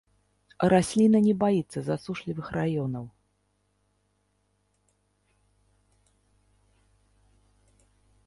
Расліна 0.73 1.17
не 1.25 1.33
баіцца 1.43 1.79
засушлівых 1.89 2.47
раёнаў. 2.57 3.03